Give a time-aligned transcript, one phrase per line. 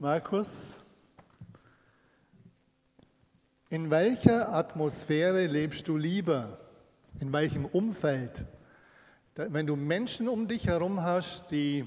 [0.00, 0.76] Markus,
[3.68, 6.56] in welcher Atmosphäre lebst du lieber?
[7.18, 8.44] In welchem Umfeld?
[9.34, 11.84] Wenn du Menschen um dich herum hast, die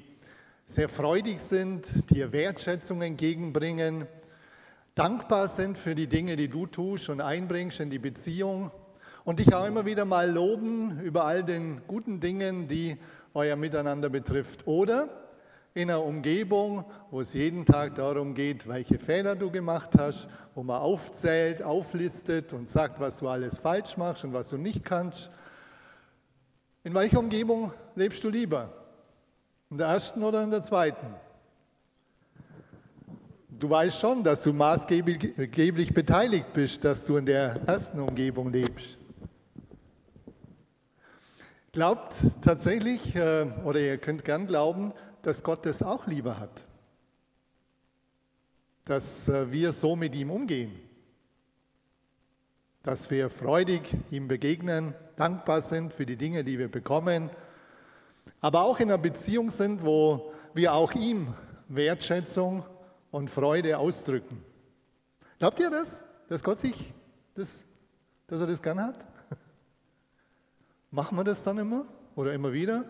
[0.65, 4.05] sehr freudig sind, dir Wertschätzung entgegenbringen,
[4.93, 8.71] dankbar sind für die Dinge, die du tust und einbringst in die Beziehung
[9.23, 12.97] und dich auch immer wieder mal loben über all den guten Dingen, die
[13.33, 14.67] euer Miteinander betrifft.
[14.67, 15.20] Oder
[15.73, 20.63] in einer Umgebung, wo es jeden Tag darum geht, welche Fehler du gemacht hast, wo
[20.63, 25.31] man aufzählt, auflistet und sagt, was du alles falsch machst und was du nicht kannst.
[26.83, 28.73] In welcher Umgebung lebst du lieber?
[29.69, 31.07] In der ersten oder in der zweiten?
[33.47, 38.97] Du weißt schon, dass du maßgeblich beteiligt bist, dass du in der ersten Umgebung lebst.
[41.71, 44.91] Glaubt tatsächlich, äh, oder ihr könnt gern glauben,
[45.21, 46.65] dass Gott das auch lieber hat.
[48.85, 50.79] Dass äh, wir so mit ihm umgehen.
[52.83, 57.29] Dass wir freudig ihm begegnen, dankbar sind für die Dinge, die wir bekommen.
[58.39, 61.33] Aber auch in einer Beziehung sind, wo wir auch ihm
[61.67, 62.65] Wertschätzung
[63.11, 64.43] und Freude ausdrücken.
[65.37, 66.03] Glaubt ihr das?
[66.27, 66.93] Dass Gott sich,
[67.35, 67.63] das,
[68.27, 69.05] dass er das gern hat?
[70.91, 71.85] Machen wir das dann immer
[72.15, 72.85] oder immer wieder?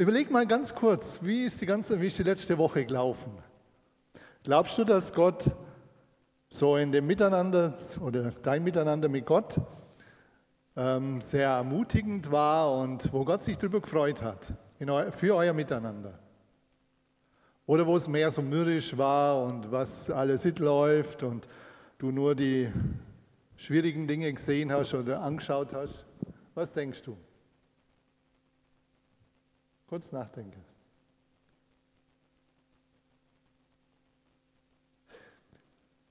[0.00, 3.32] Überleg mal ganz kurz, wie ist die ganze, wie ist die letzte Woche gelaufen?
[4.44, 5.50] Glaubst du, dass Gott
[6.48, 9.60] so in dem Miteinander oder dein Miteinander mit Gott
[10.74, 16.18] ähm, sehr ermutigend war und wo Gott sich darüber gefreut hat, eu für euer Miteinander?
[17.66, 21.46] Oder wo es mehr so mürrisch war und was alles läuft und
[21.98, 22.72] du nur die
[23.54, 26.06] schwierigen Dinge gesehen hast oder angeschaut hast?
[26.54, 27.18] Was denkst du?
[29.90, 30.64] Kurz nachdenken.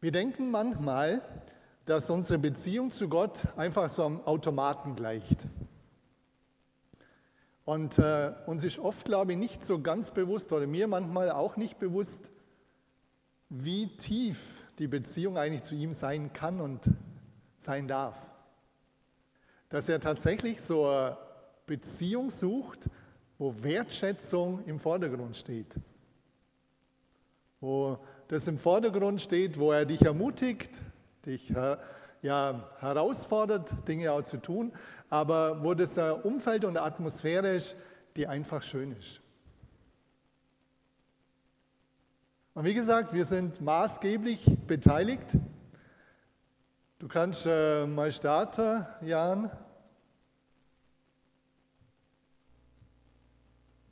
[0.01, 1.21] Wir denken manchmal,
[1.85, 5.47] dass unsere Beziehung zu Gott einfach so am Automaten gleicht.
[7.63, 11.55] Und äh, uns ist oft, glaube ich, nicht so ganz bewusst, oder mir manchmal auch
[11.55, 12.29] nicht bewusst,
[13.47, 16.81] wie tief die Beziehung eigentlich zu ihm sein kann und
[17.59, 18.17] sein darf.
[19.69, 21.17] Dass er tatsächlich so eine
[21.65, 22.89] Beziehung sucht,
[23.39, 25.73] wo Wertschätzung im Vordergrund steht.
[27.61, 30.69] Wo das im Vordergrund steht, wo er dich ermutigt,
[31.25, 31.49] dich
[32.21, 34.73] ja, herausfordert, Dinge auch zu tun,
[35.09, 37.75] aber wo das ein Umfeld und Atmosphäre ist,
[38.15, 39.21] die einfach schön ist.
[42.53, 45.37] Und wie gesagt, wir sind maßgeblich beteiligt.
[46.99, 49.49] Du kannst äh, mal starten, Jan.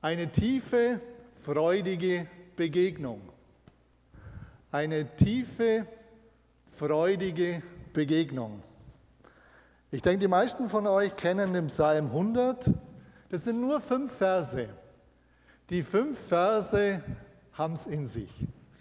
[0.02, 1.02] Eine tiefe,
[1.34, 3.20] freudige Begegnung.
[4.72, 5.88] Eine tiefe,
[6.78, 7.64] freudige
[7.94, 8.62] Begegnung.
[9.90, 12.70] Ich denke, die meisten von euch kennen den Psalm 100.
[13.30, 14.70] Das sind nur fünf Verse.
[15.72, 17.02] Die fünf Verse
[17.54, 18.32] haben es in sich.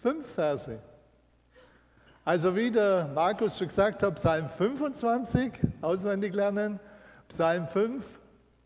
[0.02, 0.78] Fünf Verse.
[2.26, 6.78] Also wie der Markus schon gesagt hat, Psalm 25 auswendig lernen,
[7.28, 8.04] Psalm 5,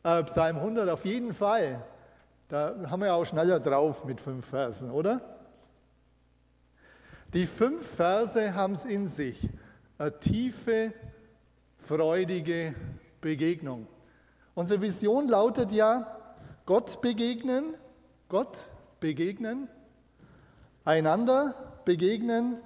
[0.03, 1.85] äh, Psalm 100 auf jeden Fall.
[2.51, 5.21] Da haben wir auch schneller drauf mit fünf Versen, oder?
[7.33, 9.49] Die fünf Verse haben es in sich.
[9.99, 10.93] Eine tiefe,
[11.77, 12.75] freudige
[13.21, 13.87] Begegnung.
[14.57, 16.17] Unsere Vision lautet ja,
[16.67, 17.75] Gott begegnen,
[18.29, 18.67] Gott
[18.99, 19.69] begegnen,
[20.85, 22.57] einander begegnen,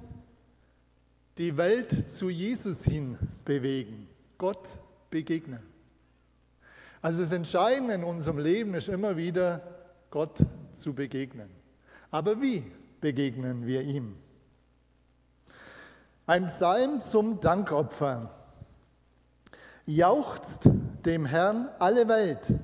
[1.36, 4.08] die Welt zu Jesus hin bewegen.
[4.38, 4.66] Gott
[5.10, 5.60] begegnen.
[7.02, 9.73] Also das Entscheidende in unserem Leben ist immer wieder,
[10.14, 10.38] Gott
[10.74, 11.50] zu begegnen.
[12.12, 12.62] Aber wie
[13.00, 14.14] begegnen wir ihm?
[16.24, 18.30] Ein Psalm zum Dankopfer.
[19.86, 20.70] Jauchzt
[21.04, 22.54] dem Herrn alle Welt,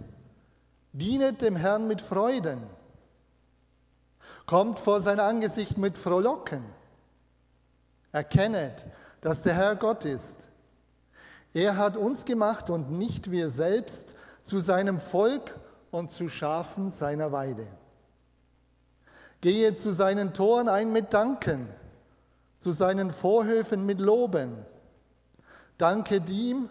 [0.93, 2.63] dienet dem Herrn mit Freuden,
[4.47, 6.63] kommt vor sein Angesicht mit Frohlocken,
[8.13, 8.87] erkennet,
[9.23, 10.47] dass der Herr Gott ist.
[11.53, 14.15] Er hat uns gemacht und nicht wir selbst
[14.45, 15.60] zu seinem Volk
[15.91, 17.67] und zu Schafen seiner Weide.
[19.41, 21.69] Gehe zu seinen Toren ein mit Danken,
[22.59, 24.65] zu seinen Vorhöfen mit Loben.
[25.79, 26.69] Danke ihm,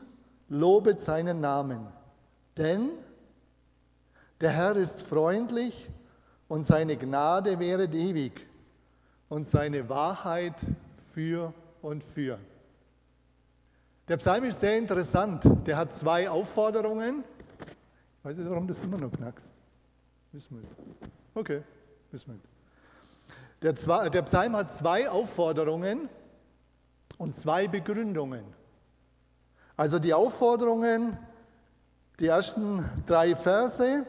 [0.50, 1.88] lobet seinen Namen.
[2.58, 2.92] Denn
[4.40, 5.90] der Herr ist freundlich
[6.48, 8.46] und seine Gnade wäret ewig
[9.30, 10.56] und seine Wahrheit
[11.14, 12.38] für und für.
[14.08, 15.44] Der Psalm ist sehr interessant.
[15.66, 17.24] Der hat zwei Aufforderungen
[18.24, 19.56] Weiß nicht, warum das immer noch knackst?
[20.32, 20.70] Wissen wir.
[21.34, 21.64] Okay,
[22.12, 22.40] wissen wir.
[23.62, 26.10] Der, der Psalm hat zwei Aufforderungen
[27.18, 28.44] und zwei Begründungen.
[29.76, 31.18] Also die Aufforderungen,
[32.20, 34.06] die ersten drei Verse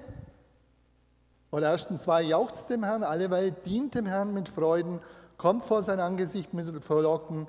[1.51, 5.01] oder ersten zwei jauchzt dem Herrn, alle Welt dient dem Herrn mit Freuden,
[5.37, 7.47] kommt vor sein Angesicht mit Verlocken,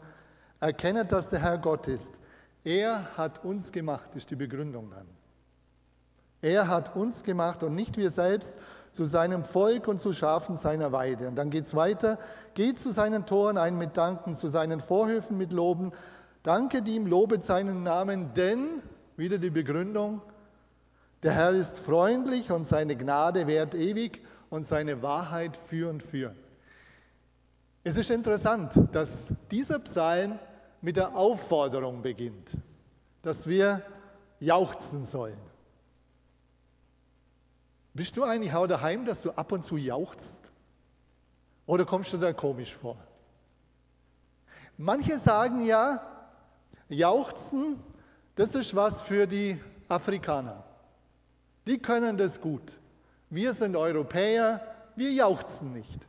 [0.59, 2.13] erkennet, dass der Herr Gott ist.
[2.63, 5.20] Er hat uns gemacht, ist die Begründung dann.
[6.41, 8.55] Er hat uns gemacht und nicht wir selbst
[8.91, 11.27] zu seinem Volk und zu Schafen seiner Weide.
[11.27, 12.19] Und dann geht es weiter.
[12.53, 15.91] Geht zu seinen Toren ein mit Danken, zu seinen Vorhöfen mit Loben.
[16.43, 18.81] Danket ihm, lobet seinen Namen, denn,
[19.15, 20.21] wieder die Begründung,
[21.23, 26.33] der Herr ist freundlich und seine Gnade währt ewig und seine Wahrheit für und für.
[27.83, 30.39] Es ist interessant, dass dieser Psalm
[30.81, 32.57] mit der Aufforderung beginnt,
[33.21, 33.83] dass wir
[34.39, 35.50] jauchzen sollen.
[37.93, 40.39] Bist du eigentlich auch daheim, dass du ab und zu jauchzt?
[41.65, 42.97] Oder kommst du da komisch vor?
[44.77, 46.01] Manche sagen ja,
[46.89, 47.79] jauchzen,
[48.35, 50.63] das ist was für die Afrikaner.
[51.67, 52.79] Die können das gut.
[53.29, 54.61] Wir sind Europäer,
[54.95, 56.07] wir jauchzen nicht.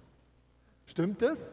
[0.87, 1.53] Stimmt das?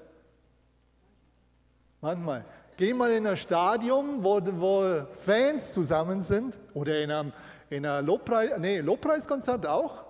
[2.01, 2.45] Manchmal.
[2.77, 7.33] Geh mal in ein Stadion, wo, wo Fans zusammen sind, oder in einem,
[7.69, 10.05] in einem Lobpreis, nee, Lobpreiskonzert auch.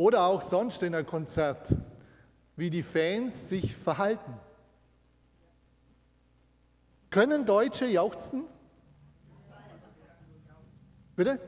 [0.00, 1.76] Oder auch sonst in einem Konzert,
[2.56, 4.32] wie die Fans sich verhalten.
[7.10, 8.44] Können Deutsche jauchzen?
[11.16, 11.38] Bitte?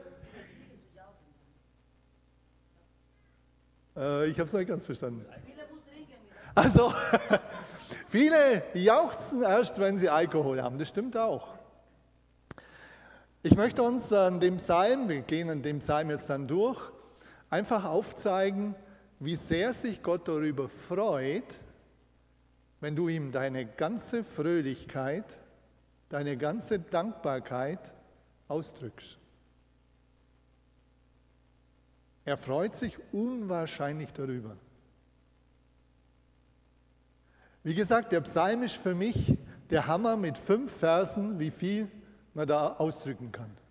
[3.96, 5.24] Äh, ich habe es nicht ganz verstanden.
[6.54, 6.92] Also,
[8.08, 10.76] viele jauchzen erst, wenn sie Alkohol haben.
[10.78, 11.54] Das stimmt auch.
[13.42, 16.92] Ich möchte uns an dem Psalm, wir gehen an dem Psalm jetzt dann durch,
[17.52, 18.74] einfach aufzeigen,
[19.20, 21.60] wie sehr sich Gott darüber freut,
[22.80, 25.38] wenn du ihm deine ganze Fröhlichkeit,
[26.08, 27.92] deine ganze Dankbarkeit
[28.48, 29.18] ausdrückst.
[32.24, 34.56] Er freut sich unwahrscheinlich darüber.
[37.64, 39.36] Wie gesagt, der Psalm ist für mich
[39.68, 41.88] der Hammer mit fünf Versen, wie viel
[42.32, 43.61] man da ausdrücken kann.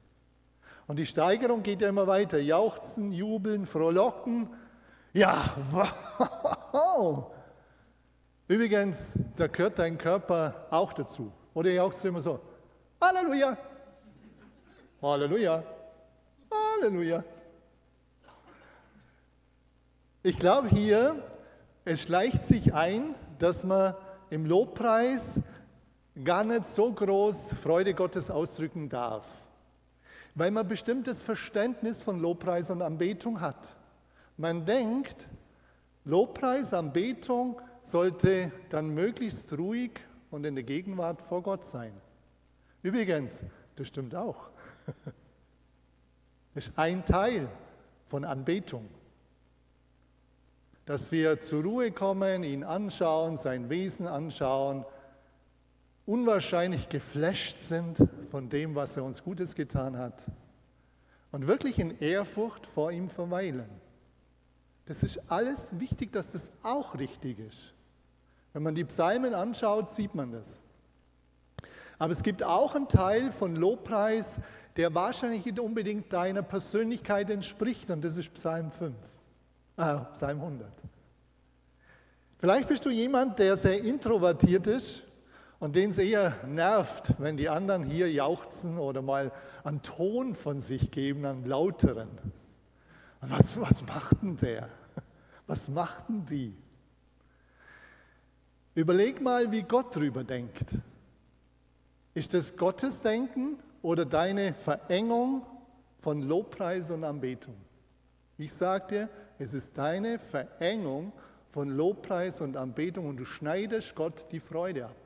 [0.92, 2.38] Und die Steigerung geht ja immer weiter.
[2.38, 4.50] Jauchzen, jubeln, frohlocken.
[5.14, 5.42] Ja,
[5.72, 7.32] wow.
[8.50, 11.32] Übrigens, da gehört dein Körper auch dazu.
[11.54, 12.42] Oder jauchzt du immer so?
[13.02, 13.58] Halleluja.
[15.02, 15.64] Halleluja.
[16.52, 17.24] Halleluja.
[20.24, 21.24] Ich glaube hier,
[21.86, 23.96] es schleicht sich ein, dass man
[24.30, 25.40] im Lobpreis
[26.22, 29.41] gar nicht so groß Freude Gottes ausdrücken darf
[30.36, 33.76] weil man bestimmtes Verständnis von Lobpreis und Anbetung hat.
[34.38, 35.28] Man denkt,
[36.06, 39.92] Lobpreis, Anbetung sollte dann möglichst ruhig
[40.30, 41.94] und in der Gegenwart vor Gott sein.
[42.82, 43.44] Übrigens,
[43.76, 44.50] das stimmt auch.
[46.54, 47.48] Das ist ein Teil
[48.10, 48.90] von Anbetung.
[50.86, 54.84] Dass wir zur Ruhe kommen, ihn anschauen, sein Wesen anschauen,
[56.12, 57.98] unwahrscheinlich geflasht sind
[58.30, 60.26] von dem, was er uns Gutes getan hat
[61.32, 63.70] und wirklich in Ehrfurcht vor ihm verweilen.
[64.88, 67.74] Das ist alles wichtig, dass das auch richtig ist.
[68.52, 70.62] Wenn man die Psalmen anschaut, sieht man das.
[71.98, 74.38] Aber es gibt auch einen Teil von Lobpreis,
[74.76, 78.94] der wahrscheinlich nicht unbedingt deiner Persönlichkeit entspricht, und das ist Psalm 5,
[79.78, 80.68] äh, Psalm 100.
[82.38, 85.04] Vielleicht bist du jemand, der sehr introvertiert ist
[85.62, 89.32] und den es eher nervt, wenn die anderen hier jauchzen oder mal
[89.64, 92.10] einen Ton von sich geben, einen lauteren.
[93.22, 94.70] Was, was macht denn der?
[95.46, 96.56] Was machten die?
[98.74, 100.76] Überleg mal, wie Gott drüber denkt.
[102.16, 105.46] Ist das Gottes Denken oder deine Verengung
[106.00, 107.56] von Lobpreis und Anbetung?
[108.40, 111.14] Ich sage dir, es ist deine Verengung
[111.52, 115.01] von Lobpreis und Anbetung und du schneidest Gott die Freude ab.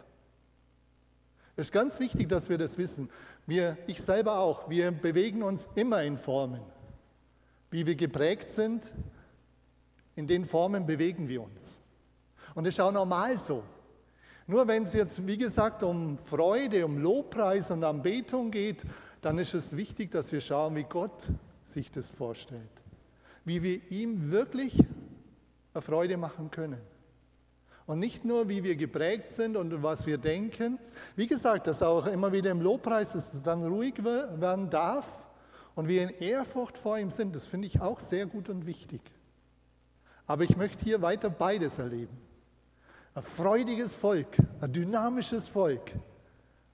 [1.56, 3.10] Es ist ganz wichtig, dass wir das wissen.
[3.48, 6.62] Wir, ich selber auch, wir bewegen uns immer in Formen.
[7.72, 8.92] Wie wir geprägt sind,
[10.16, 11.78] in den Formen bewegen wir uns.
[12.56, 13.64] Und das ist auch normal so.
[14.48, 18.84] Nur wenn es jetzt, wie gesagt, um Freude, um Lobpreis und Anbetung geht,
[19.22, 21.24] dann ist es wichtig, dass wir schauen, wie Gott
[21.66, 22.62] sich das vorstellt.
[23.44, 24.78] Wie wir ihm wirklich
[25.74, 26.80] eine Freude machen können.
[27.88, 30.80] Und nicht nur, wie wir geprägt sind und was wir denken.
[31.16, 35.26] Wie gesagt, dass auch immer wieder im Lobpreis, dass es dann ruhig werden darf
[35.76, 37.36] und wir in Ehrfurcht vor ihm sind.
[37.36, 39.02] Das finde ich auch sehr gut und wichtig.
[40.26, 42.18] Aber ich möchte hier weiter beides erleben.
[43.14, 45.92] Ein freudiges Volk, ein dynamisches Volk.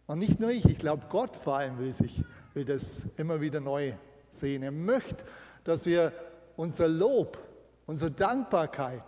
[0.07, 3.59] Und nicht nur ich, ich glaube, Gott vor allem will, sich, will das immer wieder
[3.59, 3.93] neu
[4.29, 4.63] sehen.
[4.63, 5.25] Er möchte,
[5.63, 6.13] dass wir
[6.55, 7.37] unser Lob,
[7.85, 9.03] unsere Dankbarkeit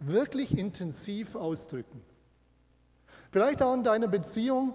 [0.00, 2.02] wirklich intensiv ausdrücken.
[3.30, 4.74] Vielleicht auch in deiner Beziehung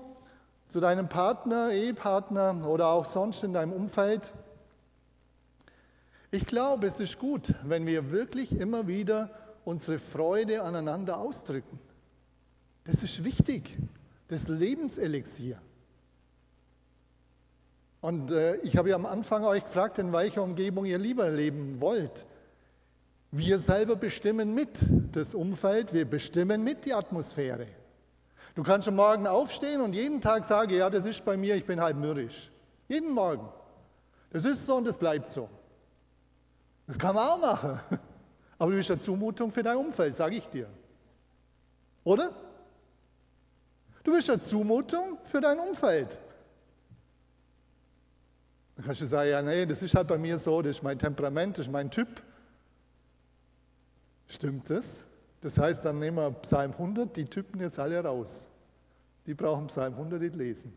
[0.68, 4.34] zu deinem Partner, Ehepartner oder auch sonst in deinem Umfeld.
[6.32, 9.30] Ich glaube, es ist gut, wenn wir wirklich immer wieder
[9.66, 11.80] unsere Freude aneinander ausdrücken.
[12.86, 13.78] Das ist wichtig,
[14.28, 15.62] das Lebenselixier.
[18.02, 21.80] Und äh, ich habe ja am Anfang euch gefragt, in welcher Umgebung ihr lieber leben
[21.80, 22.26] wollt.
[23.36, 24.78] Wir selber bestimmen mit
[25.12, 27.66] das Umfeld, wir bestimmen mit die Atmosphäre.
[28.54, 31.66] Du kannst am Morgen aufstehen und jeden Tag sagen, ja, das ist bei mir, ich
[31.66, 32.52] bin halb mürrisch.
[32.88, 33.50] Jeden Morgen.
[34.30, 35.50] Das ist so und das bleibt so.
[36.86, 37.80] Das kann man auch machen.
[38.60, 40.70] Aber du bist eine Zumutung für dein Umfeld, sage ich dir.
[42.04, 42.30] Oder?
[44.04, 46.20] Du bist eine Zumutung für dein Umfeld.
[48.76, 51.00] Dann kannst du sagen, ja, nee, das ist halt bei mir so, das ist mein
[51.00, 52.22] Temperament, das ist mein Typ.
[54.34, 55.04] Stimmt das?
[55.42, 58.48] Das heißt, dann nehmen wir Psalm 100, die Typen jetzt alle raus.
[59.28, 60.76] Die brauchen Psalm 100 nicht lesen.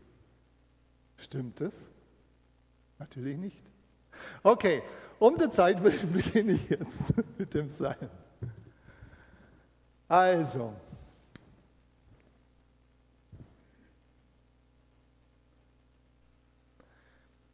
[1.17, 1.73] Stimmt das?
[2.99, 3.57] Natürlich nicht.
[4.43, 4.83] Okay,
[5.17, 5.81] um der Zeit
[6.13, 7.01] beginne ich jetzt
[7.39, 8.09] mit dem Psalm.
[10.07, 10.73] Also,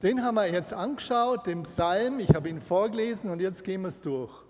[0.01, 2.19] Den haben wir jetzt angeschaut, den Psalm.
[2.19, 4.42] Ich habe ihn vorgelesen und jetzt gehen wir es durch.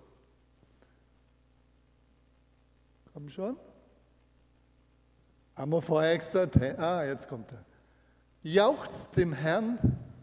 [3.13, 3.57] Komm schon.
[5.55, 6.47] Haben wir vorher extra.
[6.77, 7.63] Ah, jetzt kommt er.
[8.41, 9.77] Jauchzt dem Herrn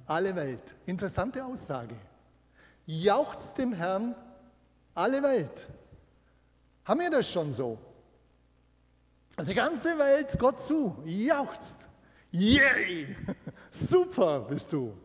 [0.06, 0.74] alle Welt.
[0.86, 1.94] Interessante Aussage.
[2.86, 4.16] Jauchzt dem Herrn
[4.92, 5.68] alle Welt.
[6.84, 7.78] Haben wir das schon so?
[9.36, 11.78] Also die ganze Welt Gott zu, jauchzt.
[12.32, 13.16] Yay!
[13.70, 14.96] Super bist du.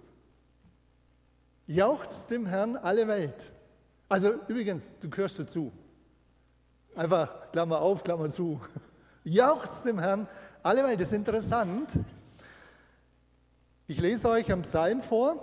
[1.68, 3.52] Jauchzt dem Herrn alle Welt.
[4.10, 5.72] Also übrigens, du gehörst dazu.
[6.96, 8.60] Einfach Klammer auf, Klammer zu.
[9.24, 10.28] Jauchzt dem Herrn
[10.62, 11.00] alle Welt.
[11.00, 11.88] Das ist interessant.
[13.88, 15.42] Ich lese euch am Psalm vor,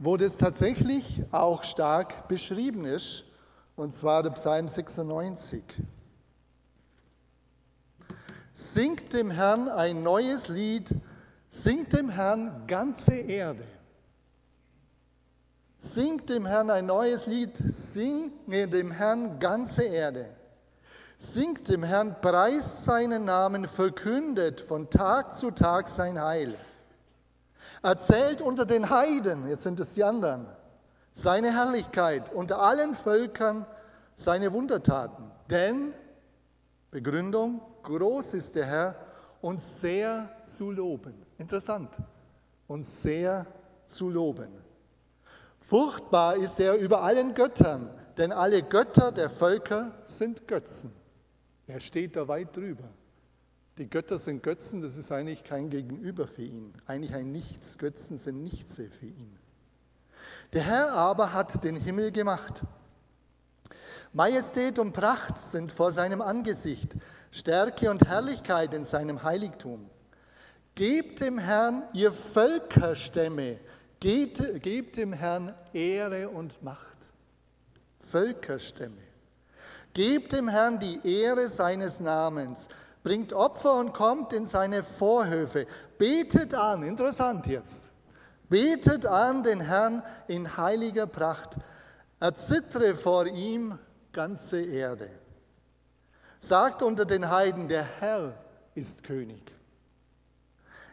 [0.00, 3.22] wo das tatsächlich auch stark beschrieben ist,
[3.76, 5.62] und zwar der Psalm 96.
[8.52, 10.92] Singt dem Herrn ein neues Lied,
[11.50, 13.64] singt dem Herrn ganze Erde.
[15.84, 20.30] Singt dem Herrn ein neues Lied, singe dem Herrn ganze Erde.
[21.18, 26.56] Singt dem Herrn, preist seinen Namen, verkündet von Tag zu Tag sein Heil.
[27.82, 30.46] Erzählt unter den Heiden, jetzt sind es die anderen,
[31.12, 33.66] seine Herrlichkeit, unter allen Völkern
[34.14, 35.30] seine Wundertaten.
[35.50, 35.92] Denn,
[36.90, 38.96] Begründung, groß ist der Herr
[39.42, 41.26] und sehr zu loben.
[41.36, 41.90] Interessant.
[42.68, 43.46] Und sehr
[43.86, 44.63] zu loben.
[45.66, 50.92] Furchtbar ist er über allen Göttern, denn alle Götter der Völker sind Götzen.
[51.66, 52.84] Er steht da weit drüber.
[53.78, 56.74] Die Götter sind Götzen, das ist eigentlich kein Gegenüber für ihn.
[56.86, 57.78] Eigentlich ein Nichts.
[57.78, 59.36] Götzen sind Nichts für ihn.
[60.52, 62.62] Der Herr aber hat den Himmel gemacht.
[64.12, 66.94] Majestät und Pracht sind vor seinem Angesicht,
[67.32, 69.90] Stärke und Herrlichkeit in seinem Heiligtum.
[70.76, 73.58] Gebt dem Herrn, ihr Völkerstämme,
[74.04, 76.98] Geht, gebt dem Herrn Ehre und Macht.
[78.00, 79.00] Völkerstämme.
[79.94, 82.68] Gebt dem Herrn die Ehre seines Namens.
[83.02, 85.66] Bringt Opfer und kommt in seine Vorhöfe.
[85.96, 87.80] Betet an, interessant jetzt.
[88.50, 91.56] Betet an den Herrn in heiliger Pracht.
[92.20, 93.78] Erzittere vor ihm
[94.12, 95.08] ganze Erde.
[96.40, 98.34] Sagt unter den Heiden, der Herr
[98.74, 99.50] ist König.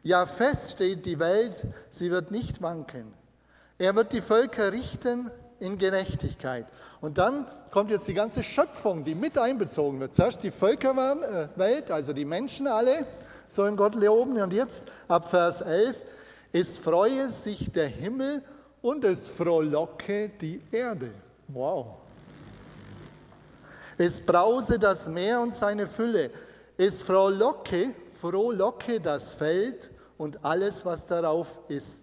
[0.03, 3.13] Ja, fest steht die Welt, sie wird nicht wanken.
[3.77, 5.29] Er wird die Völker richten
[5.60, 6.65] in Gerechtigkeit.
[7.01, 10.15] Und dann kommt jetzt die ganze Schöpfung, die mit einbezogen wird.
[10.15, 13.05] Zuerst die Völkerwelt, also die Menschen alle,
[13.48, 14.41] sollen Gott loben.
[14.41, 16.03] Und jetzt ab Vers 11,
[16.51, 18.41] es freue sich der Himmel
[18.81, 21.12] und es frohlocke die Erde.
[21.48, 21.98] Wow.
[24.00, 26.31] Es brause das Meer und seine Fülle.
[26.75, 29.91] Es frohlocke, frohlocke das Feld
[30.22, 32.00] und alles, was darauf ist.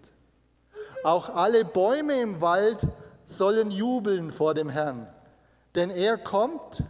[1.05, 2.85] Auch alle Bäume im Wald
[3.23, 5.07] sollen jubeln vor dem Herrn,
[5.73, 6.83] denn er kommt,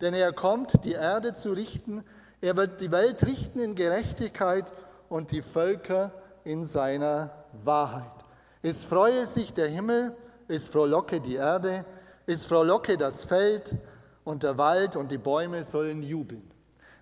[0.00, 2.04] denn er kommt, die Erde zu richten.
[2.40, 4.72] Er wird die Welt richten in Gerechtigkeit
[5.08, 6.12] und die Völker
[6.44, 7.32] in seiner
[7.64, 8.04] Wahrheit.
[8.62, 10.14] Es freue sich der Himmel,
[10.46, 11.84] es frohlocke die Erde,
[12.24, 13.74] es frohlocke das Feld
[14.22, 16.48] und der Wald und die Bäume sollen jubeln.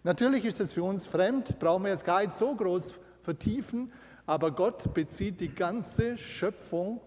[0.02, 2.94] Natürlich ist das für uns fremd, brauchen wir jetzt gar nicht so groß
[3.26, 3.92] vertiefen,
[4.24, 7.00] aber Gott bezieht die ganze Schöpfung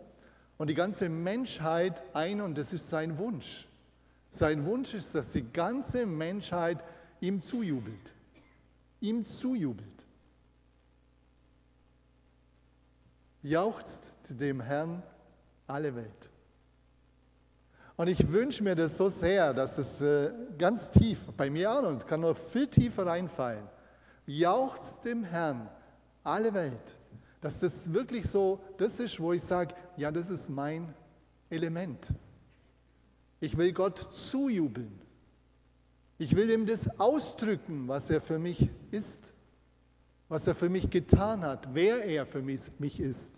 [0.57, 3.67] und die ganze Menschheit ein und das ist sein Wunsch.
[4.29, 6.83] Sein Wunsch ist, dass die ganze Menschheit
[7.21, 8.13] ihm zujubelt.
[8.99, 9.88] Ihm zujubelt.
[13.41, 15.01] Jauchzt dem Herrn
[15.65, 16.29] alle Welt.
[17.95, 21.83] Und ich wünsche mir das so sehr, dass es äh, ganz tief, bei mir auch
[21.83, 23.67] und kann nur viel tiefer reinfallen.
[24.25, 25.69] Jauchzt dem Herrn
[26.23, 26.97] alle Welt.
[27.41, 30.93] Dass das wirklich so, das ist, wo ich sage, ja, das ist mein
[31.49, 32.07] Element.
[33.39, 35.01] Ich will Gott zujubeln.
[36.17, 39.33] Ich will ihm das ausdrücken, was er für mich ist,
[40.27, 43.33] was er für mich getan hat, wer er für mich ist.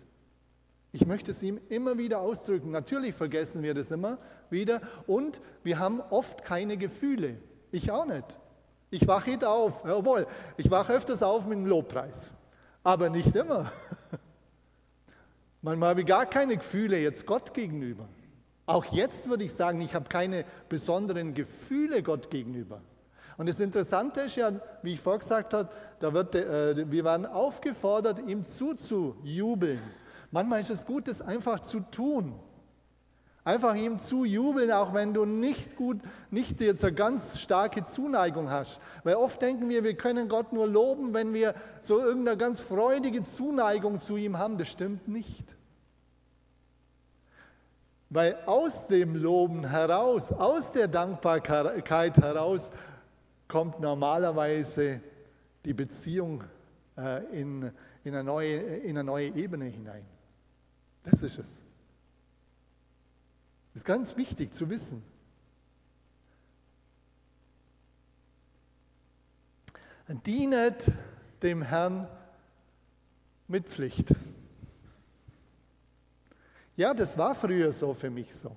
[0.90, 2.70] Ich möchte es ihm immer wieder ausdrücken.
[2.70, 4.18] Natürlich vergessen wir das immer
[4.50, 7.38] wieder und wir haben oft keine Gefühle.
[7.70, 8.36] Ich auch nicht.
[8.90, 10.26] Ich wache nicht auf, obwohl,
[10.58, 12.34] ich wache öfters auf mit einem Lobpreis,
[12.82, 13.70] aber nicht immer.
[15.62, 18.08] Manchmal habe ich gar keine Gefühle jetzt Gott gegenüber.
[18.66, 22.80] Auch jetzt würde ich sagen, ich habe keine besonderen Gefühle Gott gegenüber.
[23.36, 25.68] Und das Interessante ist ja, wie ich vorgesagt habe,
[26.00, 29.80] da wird, äh, wir werden aufgefordert, ihm zuzujubeln.
[30.30, 32.34] Manchmal ist es gut, das einfach zu tun.
[33.44, 38.50] Einfach ihm zu jubeln, auch wenn du nicht gut, nicht jetzt eine ganz starke Zuneigung
[38.50, 38.80] hast.
[39.02, 43.24] Weil oft denken wir, wir können Gott nur loben, wenn wir so irgendeine ganz freudige
[43.24, 44.58] Zuneigung zu ihm haben.
[44.58, 45.44] Das stimmt nicht.
[48.10, 52.70] Weil aus dem Loben heraus, aus der Dankbarkeit heraus,
[53.48, 55.00] kommt normalerweise
[55.64, 56.44] die Beziehung
[56.96, 57.72] äh, in,
[58.04, 60.04] in, eine neue, in eine neue Ebene hinein.
[61.02, 61.61] Das ist es.
[63.72, 65.02] Das ist ganz wichtig zu wissen.
[70.26, 70.92] Dienet
[71.42, 72.06] dem Herrn
[73.48, 74.14] mit Pflicht.
[76.76, 78.54] Ja, das war früher so für mich so.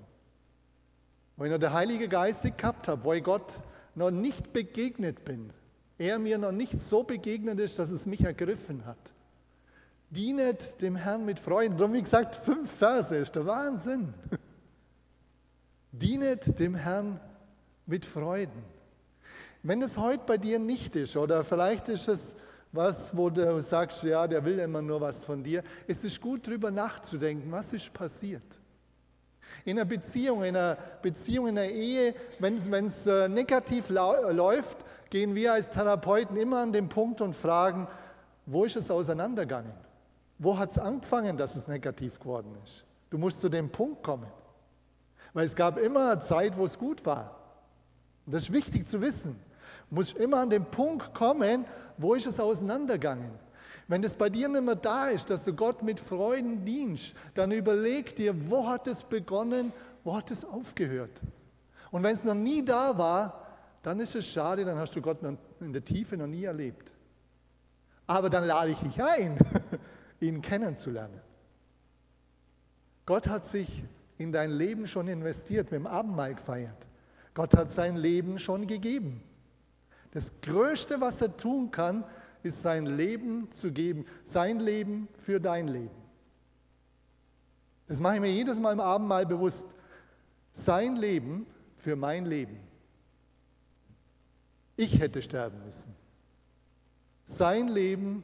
[1.37, 3.59] Wo ich noch der Heilige Geist gehabt habe, wo ich Gott
[3.93, 5.51] noch nicht begegnet bin,
[5.97, 8.97] er mir noch nicht so begegnet ist, dass es mich ergriffen hat.
[10.09, 11.77] Dienet dem Herrn mit Freuden.
[11.77, 14.13] Darum, wie gesagt, fünf Verse ist der Wahnsinn.
[15.99, 17.19] Dienet dem Herrn
[17.85, 18.63] mit Freuden.
[19.63, 22.35] Wenn es heute bei dir nicht ist, oder vielleicht ist es
[22.71, 26.45] was, wo du sagst, ja, der will immer nur was von dir, es ist gut,
[26.45, 28.43] darüber nachzudenken, was ist passiert.
[29.63, 34.77] In einer Beziehung, in einer Beziehung, in einer Ehe, wenn es äh, negativ läuft,
[35.09, 37.87] gehen wir als Therapeuten immer an den Punkt und fragen,
[38.45, 39.71] wo ist es auseinandergegangen?
[40.37, 42.83] Wo hat es angefangen, dass es negativ geworden ist?
[43.09, 44.27] Du musst zu dem Punkt kommen.
[45.35, 47.35] Weil es gab immer eine Zeit, wo es gut war.
[48.25, 49.37] Und das ist wichtig zu wissen.
[49.89, 51.65] Du musst immer an den Punkt kommen,
[51.97, 53.31] wo ist es auseinandergegangen.
[53.89, 57.51] Wenn es bei dir nicht mehr da ist, dass du Gott mit Freuden dienst, dann
[57.51, 59.73] überleg dir, wo hat es begonnen,
[60.05, 61.21] wo hat es aufgehört.
[61.91, 63.45] Und wenn es noch nie da war,
[63.83, 65.17] dann ist es schade, dann hast du Gott
[65.59, 66.93] in der Tiefe noch nie erlebt.
[68.07, 69.37] Aber dann lade ich dich ein,
[70.21, 71.19] ihn kennenzulernen.
[73.05, 73.83] Gott hat sich
[74.17, 76.87] in dein Leben schon investiert, mit dem Abendmahl gefeiert.
[77.33, 79.21] Gott hat sein Leben schon gegeben.
[80.11, 82.05] Das Größte, was er tun kann,
[82.43, 84.05] ist sein Leben zu geben.
[84.23, 85.95] Sein Leben für dein Leben.
[87.87, 89.67] Das mache ich mir jedes Mal im Abendmahl bewusst.
[90.51, 92.57] Sein Leben für mein Leben.
[94.77, 95.93] Ich hätte sterben müssen.
[97.25, 98.23] Sein Leben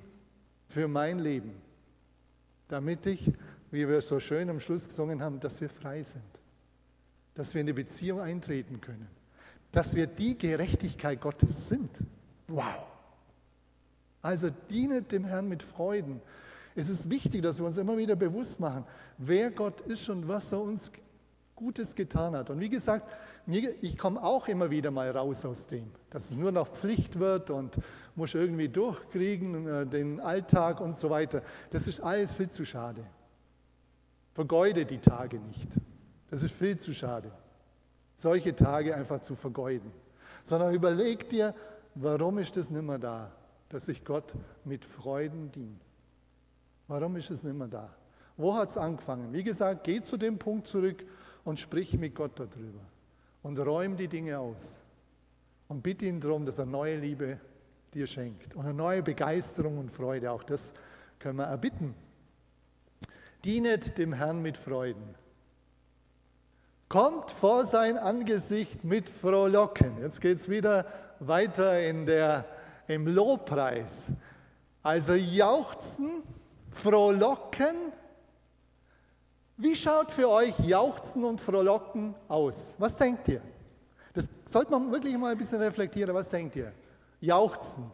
[0.67, 1.61] für mein Leben
[2.71, 3.31] damit ich,
[3.71, 6.23] wie wir so schön am Schluss gesungen haben, dass wir frei sind,
[7.33, 9.07] dass wir in die Beziehung eintreten können,
[9.71, 11.89] dass wir die Gerechtigkeit Gottes sind.
[12.47, 12.83] Wow!
[14.21, 16.21] Also dienet dem Herrn mit Freuden.
[16.75, 18.85] Es ist wichtig, dass wir uns immer wieder bewusst machen,
[19.17, 20.91] wer Gott ist und was er uns
[21.55, 22.49] Gutes getan hat.
[22.49, 23.07] Und wie gesagt,
[23.81, 27.49] ich komme auch immer wieder mal raus aus dem, dass es nur noch Pflicht wird
[27.49, 27.75] und
[28.15, 31.41] muss irgendwie durchkriegen, äh, den Alltag und so weiter.
[31.71, 33.03] Das ist alles viel zu schade.
[34.33, 35.67] Vergeude die Tage nicht.
[36.29, 37.31] Das ist viel zu schade.
[38.17, 39.91] Solche Tage einfach zu vergeuden.
[40.43, 41.53] Sondern überleg dir,
[41.95, 43.31] warum ist nicht mehr da,
[43.69, 45.79] dass ich Gott mit Freuden diene.
[46.87, 47.89] Warum ist es nicht mehr da?
[48.37, 49.31] Wo hat es angefangen?
[49.33, 51.03] Wie gesagt, geh zu dem Punkt zurück
[51.43, 52.81] und sprich mit Gott darüber
[53.43, 54.79] und räum die Dinge aus
[55.67, 57.39] und bitte ihn darum, dass er neue Liebe
[57.93, 60.31] dir schenkt und eine neue Begeisterung und Freude.
[60.31, 60.73] Auch das
[61.19, 61.93] können wir erbitten.
[63.43, 65.15] Dienet dem Herrn mit Freuden.
[66.89, 69.99] Kommt vor sein Angesicht mit Frohlocken.
[70.01, 70.85] Jetzt geht es wieder
[71.19, 72.45] weiter in der,
[72.87, 74.03] im Lobpreis.
[74.83, 76.23] Also jauchzen,
[76.69, 77.93] frohlocken.
[79.57, 82.75] Wie schaut für euch Jauchzen und Frohlocken aus?
[82.77, 83.41] Was denkt ihr?
[84.13, 86.13] Das sollte man wirklich mal ein bisschen reflektieren.
[86.13, 86.73] Was denkt ihr?
[87.21, 87.89] Jauchzen.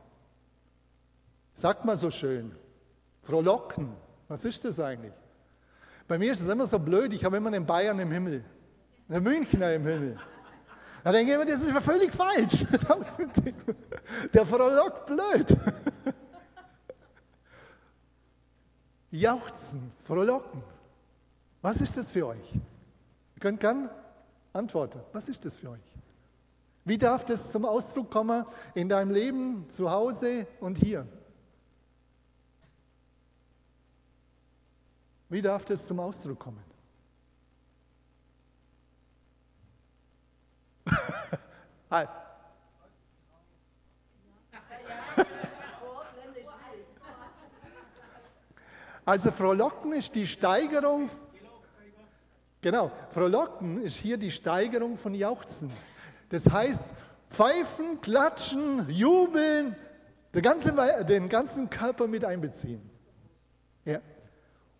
[1.54, 2.56] Sagt man so schön.
[3.22, 3.94] Frohlocken.
[4.28, 5.14] Was ist das eigentlich?
[6.08, 8.44] Bei mir ist es immer so blöd, ich habe immer einen Bayern im Himmel.
[9.10, 10.18] Der Münchner im Himmel.
[11.04, 12.66] Da denke ich immer, das ist völlig falsch.
[14.34, 15.58] Der frohlockt blöd.
[19.12, 20.62] Jauchzen, frohlocken.
[21.62, 22.54] Was ist das für euch?
[22.54, 23.90] Ihr könnt gern
[24.54, 25.00] antworten.
[25.14, 25.94] Was ist das für euch?
[26.84, 31.06] Wie darf das zum Ausdruck kommen in deinem Leben, zu Hause und hier?
[35.30, 36.64] Wie darf das zum Ausdruck kommen?
[49.08, 51.10] Also frohlocken ist die Steigerung.
[52.60, 55.72] Genau, frohlocken ist hier die Steigerung von Jauchzen.
[56.28, 56.94] Das heißt,
[57.30, 59.78] pfeifen, klatschen, jubeln,
[60.34, 60.76] den ganzen,
[61.08, 62.82] den ganzen Körper mit einbeziehen.
[63.86, 64.02] Ja.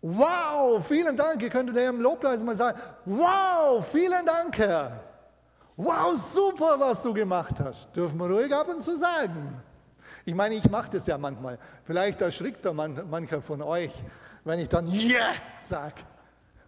[0.00, 1.42] Wow, vielen Dank.
[1.42, 5.00] Ihr könnt im Lobpreis mal sagen, wow, vielen Dank, Herr.
[5.76, 7.94] Wow, super, was du gemacht hast.
[7.94, 9.60] Dürfen wir ruhig ab und zu sagen.
[10.24, 11.58] Ich meine, ich mache das ja manchmal.
[11.84, 13.92] Vielleicht erschrickt da man, mancher von euch,
[14.44, 16.02] wenn ich dann Yeah sage.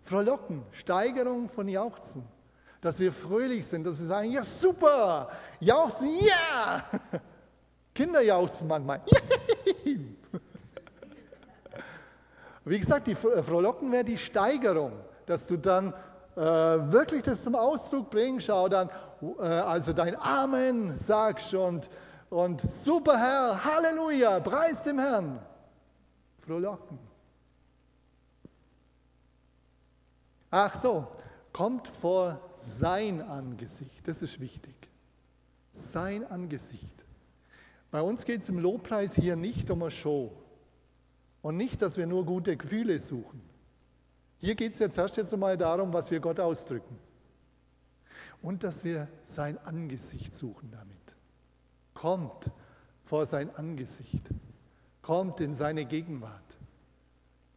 [0.03, 2.25] Frohlocken, Steigerung von Jauchzen.
[2.81, 5.29] Dass wir fröhlich sind, dass wir sagen, ja super,
[5.61, 6.83] jauchzen, ja.
[6.93, 7.21] Yeah.
[7.95, 9.03] Kinder jauchzen manchmal.
[12.65, 14.93] Wie gesagt, die Frohlocken wäre die Steigerung,
[15.27, 15.95] dass du dann
[16.37, 18.91] äh, wirklich das zum Ausdruck bringst, schau dann,
[19.39, 21.89] äh, also dein Amen sagst und,
[22.29, 25.41] und super Herr, Halleluja, preis dem Herrn.
[26.39, 26.99] Frohlocken.
[30.51, 31.07] Ach so,
[31.53, 34.75] kommt vor sein Angesicht, das ist wichtig.
[35.73, 37.05] Sein Angesicht.
[37.91, 40.33] Bei uns geht es im Lobpreis hier nicht um eine Show
[41.43, 43.41] und nicht, dass wir nur gute Gefühle suchen.
[44.39, 46.99] Hier geht es jetzt erst jetzt einmal darum, was wir Gott ausdrücken.
[48.43, 50.97] Und dass wir sein Angesicht suchen damit.
[51.93, 52.51] Kommt
[53.05, 54.23] vor sein Angesicht.
[55.03, 56.57] Kommt in seine Gegenwart.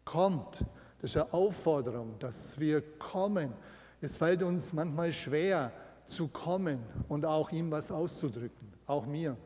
[0.03, 0.65] Kommt.
[0.99, 3.53] Das ist eine Aufforderung, dass wir kommen.
[4.01, 5.71] Es fällt uns manchmal schwer
[6.05, 9.37] zu kommen und auch ihm was auszudrücken, auch mir.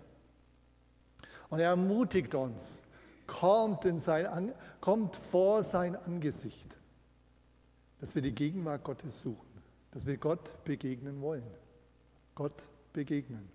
[1.49, 2.81] Und er ermutigt uns,
[3.27, 6.67] kommt, in sein, kommt vor sein Angesicht
[7.99, 9.47] dass wir die Gegenwart Gottes suchen,
[9.91, 11.43] dass wir Gott begegnen wollen.
[12.35, 12.55] Gott
[12.93, 13.49] begegnen.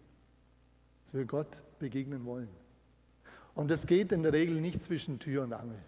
[1.04, 2.48] Dass wir Gott begegnen wollen.
[3.54, 5.78] Und das geht in der Regel nicht zwischen Tür und Angel.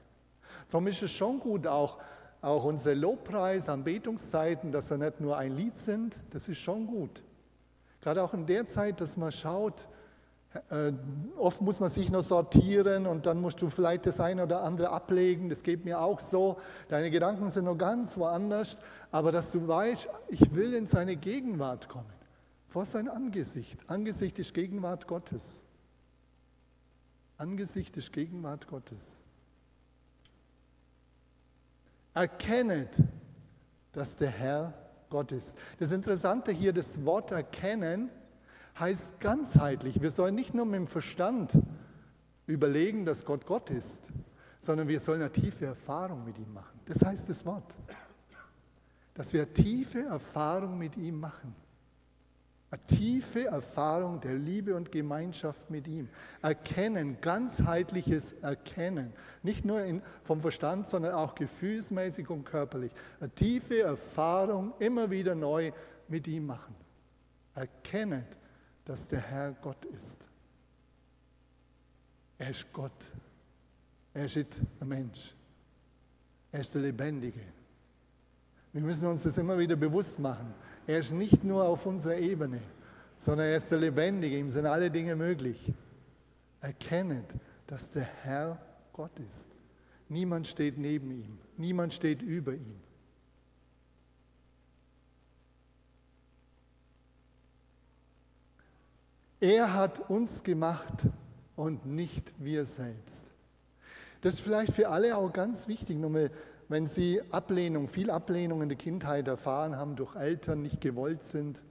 [0.70, 1.98] Darum ist es schon gut, auch,
[2.42, 7.22] auch unser Lobpreis, Anbetungszeiten, dass er nicht nur ein Lied sind, das ist schon gut.
[8.02, 9.88] Gerade auch in der Zeit, dass man schaut,
[10.70, 10.92] äh,
[11.36, 14.90] oft muss man sich noch sortieren und dann musst du vielleicht das eine oder andere
[14.90, 15.48] ablegen.
[15.48, 16.58] Das geht mir auch so.
[16.88, 18.78] Deine Gedanken sind noch ganz woanders.
[19.10, 22.12] Aber dass du weißt, ich will in seine Gegenwart kommen.
[22.68, 23.78] Vor sein Angesicht.
[23.88, 25.62] Angesicht ist Gegenwart Gottes.
[27.36, 29.18] Angesicht ist Gegenwart Gottes.
[32.14, 32.90] Erkennet,
[33.92, 34.74] dass der Herr
[35.10, 35.56] Gott ist.
[35.78, 38.10] Das Interessante hier, das Wort erkennen,
[38.78, 40.00] heißt ganzheitlich.
[40.00, 41.52] Wir sollen nicht nur mit dem Verstand
[42.46, 44.02] überlegen, dass Gott Gott ist,
[44.60, 46.80] sondern wir sollen eine tiefe Erfahrung mit ihm machen.
[46.86, 47.76] Das heißt das Wort.
[49.14, 51.54] Dass wir eine tiefe Erfahrung mit ihm machen.
[52.70, 56.08] Eine tiefe Erfahrung der Liebe und Gemeinschaft mit ihm.
[56.42, 59.12] Erkennen, ganzheitliches Erkennen.
[59.44, 62.90] Nicht nur in, vom Verstand, sondern auch gefühlsmäßig und körperlich.
[63.20, 65.70] Eine tiefe Erfahrung immer wieder neu
[66.08, 66.74] mit ihm machen.
[67.54, 68.24] Erkennen,
[68.84, 70.24] dass der Herr Gott ist.
[72.38, 73.10] Er ist Gott.
[74.12, 75.34] Er ist ein Mensch.
[76.52, 77.40] Er ist der Lebendige.
[78.72, 80.52] Wir müssen uns das immer wieder bewusst machen.
[80.86, 82.60] Er ist nicht nur auf unserer Ebene,
[83.16, 84.36] sondern er ist der Lebendige.
[84.36, 85.72] Ihm sind alle Dinge möglich.
[86.60, 87.26] Erkennet,
[87.66, 88.60] dass der Herr
[88.92, 89.48] Gott ist.
[90.08, 91.38] Niemand steht neben ihm.
[91.56, 92.83] Niemand steht über ihm.
[99.44, 100.94] Er hat uns gemacht
[101.54, 103.26] und nicht wir selbst.
[104.22, 106.30] Das ist vielleicht für alle auch ganz wichtig, nochmal,
[106.70, 111.62] wenn sie Ablehnung, viel Ablehnung in der Kindheit erfahren haben, durch Eltern nicht gewollt sind.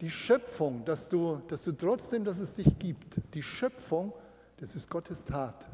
[0.00, 4.12] Die Schöpfung, dass du, dass du trotzdem, dass es dich gibt, die Schöpfung,
[4.56, 5.68] das ist Gottes Tat.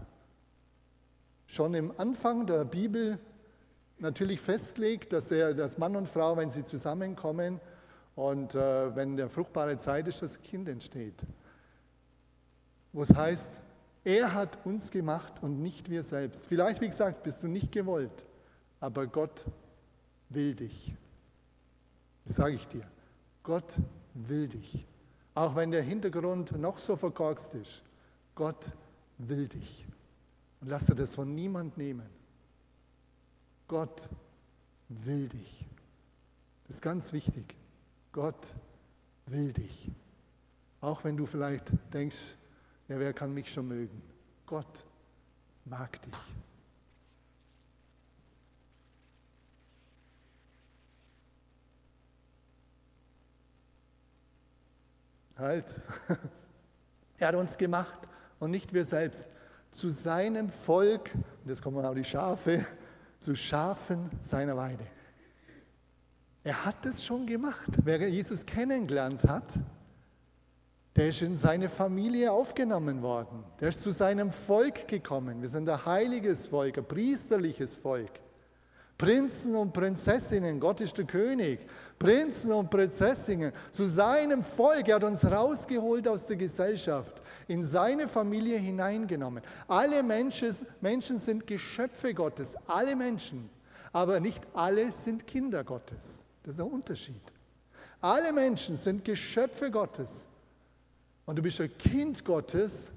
[1.46, 3.18] Schon im Anfang der Bibel
[3.98, 7.62] natürlich festlegt, dass, er, dass Mann und Frau, wenn sie zusammenkommen
[8.16, 11.14] und äh, wenn der fruchtbare Zeit ist, das Kind entsteht.
[12.92, 13.60] Wo es heißt,
[14.04, 16.46] er hat uns gemacht und nicht wir selbst.
[16.46, 18.24] Vielleicht, wie gesagt, bist du nicht gewollt,
[18.78, 19.44] aber Gott
[20.28, 20.94] will dich.
[22.24, 22.86] Das sage ich dir.
[23.42, 23.78] Gott
[24.14, 24.86] will dich.
[25.34, 27.82] Auch wenn der Hintergrund noch so verkorkst ist.
[28.34, 28.70] Gott
[29.18, 29.86] will dich.
[30.60, 32.08] Und lass dir das von niemand nehmen.
[33.66, 34.08] Gott
[34.88, 35.66] will dich.
[36.66, 37.56] Das ist ganz wichtig.
[38.14, 38.54] Gott
[39.26, 39.90] will dich.
[40.80, 42.36] Auch wenn du vielleicht denkst,
[42.86, 44.00] ja, wer kann mich schon mögen?
[44.46, 44.84] Gott
[45.64, 46.14] mag dich.
[55.36, 55.66] Halt.
[57.16, 58.00] Er hat uns gemacht
[58.40, 59.28] und nicht wir selbst.
[59.70, 62.66] Zu seinem Volk, und jetzt kommen auch die Schafe,
[63.20, 64.84] zu Schafen seiner Weide.
[66.44, 67.70] Er hat es schon gemacht.
[67.82, 69.54] Wer Jesus kennengelernt hat,
[70.94, 73.42] der ist in seine Familie aufgenommen worden.
[73.60, 75.40] Der ist zu seinem Volk gekommen.
[75.40, 78.10] Wir sind ein heiliges Volk, ein priesterliches Volk.
[78.98, 81.60] Prinzen und Prinzessinnen, Gott ist der König.
[81.98, 84.86] Prinzen und Prinzessinnen, zu seinem Volk.
[84.86, 89.42] Er hat uns rausgeholt aus der Gesellschaft, in seine Familie hineingenommen.
[89.66, 93.48] Alle Menschen, Menschen sind Geschöpfe Gottes, alle Menschen.
[93.92, 96.23] Aber nicht alle sind Kinder Gottes.
[96.44, 97.22] Das ist ein Unterschied.
[98.00, 100.26] Alle Menschen sind Geschöpfe Gottes.
[101.26, 102.92] Und du bist ein Kind Gottes,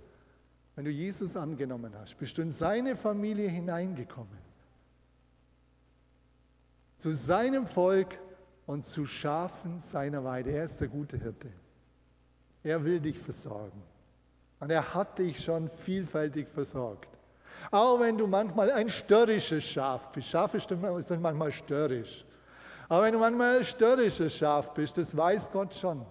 [0.75, 2.17] wenn du Jesus angenommen hast.
[2.17, 4.37] Bist du in seine Familie hineingekommen.
[6.97, 8.19] Zu seinem Volk
[8.65, 10.51] und zu Schafen seiner Weide.
[10.51, 11.49] Er ist der gute Hirte.
[12.63, 13.81] Er will dich versorgen.
[14.59, 17.09] Und er hat dich schon vielfältig versorgt.
[17.71, 20.27] Auch wenn du manchmal ein störrisches Schaf bist.
[20.27, 22.25] Schafe sind manchmal störrisch.
[22.89, 26.05] Aber wenn du manchmal ein störrisches Schaf bist, das weiß Gott schon.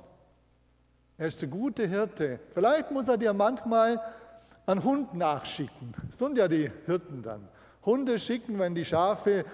[1.19, 2.39] Er ist der gute Hirte.
[2.53, 4.01] Vielleicht muss er dir manchmal
[4.67, 5.95] einen Hund nachschicken.
[6.07, 7.49] Das tun ja die Hirten dann.
[7.85, 9.45] Hunde schicken, wenn die Schafe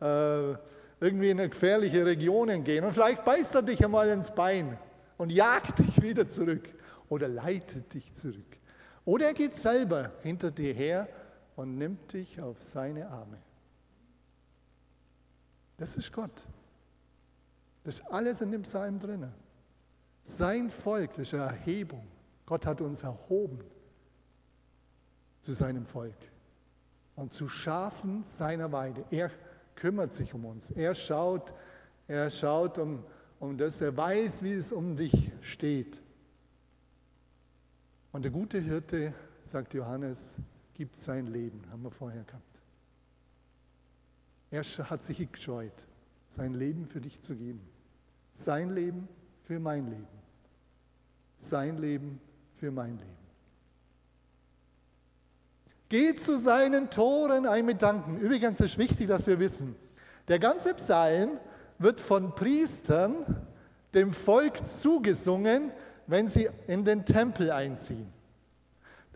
[0.00, 0.54] äh,
[1.00, 2.84] irgendwie in gefährliche Regionen gehen.
[2.84, 4.78] Und vielleicht beißt er dich einmal ins Bein
[5.16, 6.68] und jagt dich wieder zurück
[7.08, 8.58] oder leitet dich zurück.
[9.04, 11.08] Oder er geht selber hinter dir her
[11.56, 13.38] und nimmt dich auf seine Arme.
[15.78, 16.46] Das ist Gott.
[17.88, 19.32] Das ist alles in dem Psalm drinnen.
[20.20, 22.06] Sein Volk, das ist eine Erhebung.
[22.44, 23.64] Gott hat uns erhoben
[25.40, 26.18] zu seinem Volk
[27.16, 29.06] und zu Schafen seiner Weide.
[29.10, 29.30] Er
[29.74, 30.70] kümmert sich um uns.
[30.70, 31.54] Er schaut,
[32.08, 33.02] er schaut um,
[33.40, 36.02] um das, er weiß, wie es um dich steht.
[38.12, 39.14] Und der gute Hirte,
[39.46, 40.34] sagt Johannes,
[40.74, 42.60] gibt sein Leben, haben wir vorher gehabt.
[44.50, 45.86] Er hat sich gescheut,
[46.28, 47.66] sein Leben für dich zu geben.
[48.38, 49.06] Sein Leben
[49.42, 50.18] für mein Leben
[51.38, 52.20] sein Leben
[52.56, 53.18] für mein Leben.
[55.88, 58.18] Geht zu seinen Toren ein mit Danken.
[58.18, 59.74] Übrigens ist wichtig, dass wir wissen,
[60.26, 61.38] der ganze Psalm
[61.78, 63.46] wird von Priestern
[63.94, 65.72] dem Volk zugesungen,
[66.06, 68.12] wenn sie in den Tempel einziehen.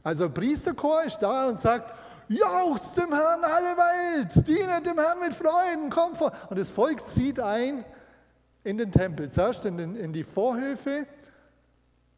[0.03, 1.93] Also Priesterchor ist da und sagt,
[2.29, 6.33] jauchzt dem Herrn alle Welt, dienet dem Herrn mit Freuden, kommt vor.
[6.49, 7.85] Und das Volk zieht ein
[8.65, 11.07] in den Tempel, zuerst in, den, in die Vorhöfe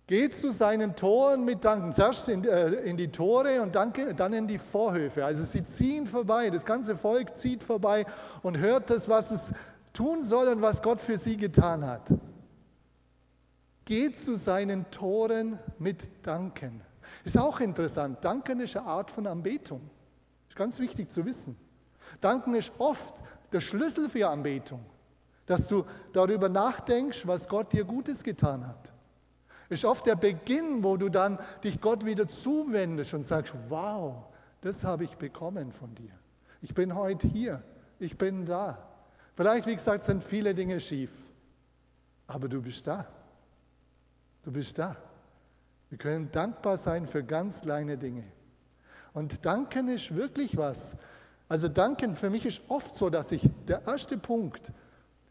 [0.06, 1.94] Geht zu seinen Toren mit Danken.
[1.94, 5.24] Zuerst in, äh, in, die Tore und danke, dann in die Vorhöfe.
[5.24, 8.04] Also sie ziehen vorbei, das ganze Volk zieht vorbei
[8.42, 9.50] und hört das, was es
[9.94, 12.02] tun soll und was Gott für sie getan hat.
[13.86, 16.82] Geht zu seinen Toren mit Danken.
[17.24, 18.22] Ist auch interessant.
[18.22, 19.80] Danken ist eine Art von Anbetung.
[20.50, 21.56] Ist ganz wichtig zu wissen.
[22.20, 24.84] Danken ist oft der Schlüssel für Anbetung.
[25.46, 28.92] Dass du darüber nachdenkst, was Gott dir Gutes getan hat.
[29.68, 34.24] Ist oft der Beginn, wo du dann dich Gott wieder zuwendest und sagst, wow,
[34.60, 36.12] das habe ich bekommen von dir.
[36.62, 37.62] Ich bin heute hier,
[37.98, 38.78] ich bin da.
[39.34, 41.10] Vielleicht, wie gesagt, sind viele Dinge schief,
[42.26, 43.06] aber du bist da.
[44.42, 44.96] Du bist da.
[45.88, 48.24] Wir können dankbar sein für ganz kleine Dinge.
[49.12, 50.96] Und danken ist wirklich was.
[51.48, 54.72] Also danken für mich ist oft so, dass ich, der erste Punkt,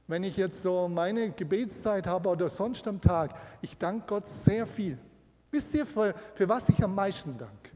[0.08, 4.66] wenn ich jetzt so meine Gebetszeit habe oder sonst am Tag, ich danke Gott sehr
[4.66, 4.98] viel.
[5.52, 7.72] Wisst ihr, für, für was ich am meisten danke?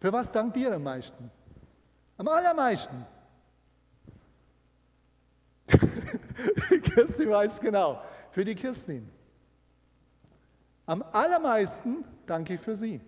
[0.00, 1.30] Für was dankt ihr am meisten?
[2.16, 3.06] Am allermeisten.
[6.82, 9.08] Kirstin weiß genau, für die Kirstin.
[10.86, 13.00] Am allermeisten danke ich für sie.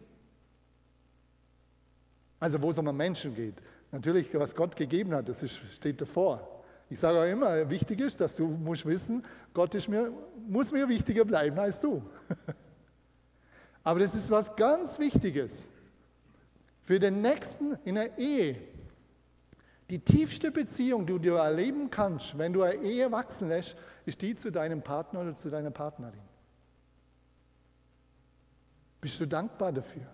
[2.38, 3.56] Also wo es um Menschen geht.
[3.94, 6.64] Natürlich, was Gott gegeben hat, das ist, steht davor.
[6.90, 10.12] Ich sage auch immer, wichtig ist, dass du musst wissen, Gott ist mir,
[10.48, 12.02] muss mir wichtiger bleiben als du.
[13.84, 15.68] Aber das ist was ganz Wichtiges.
[16.82, 18.56] Für den Nächsten in der Ehe.
[19.88, 23.76] Die tiefste Beziehung, die du erleben kannst, wenn du eine Ehe wachsen lässt,
[24.06, 26.18] ist die zu deinem Partner oder zu deiner Partnerin.
[29.00, 30.08] Bist du dankbar dafür?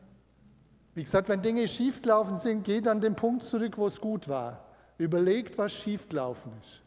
[0.95, 4.65] Wie gesagt, wenn Dinge schiefgelaufen sind, geht an den Punkt zurück, wo es gut war.
[4.99, 6.83] Überlegt, was schiefgelaufen ist.